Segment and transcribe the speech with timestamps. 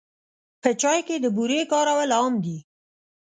[0.61, 2.57] په چای کې د بوري کارول عام دي.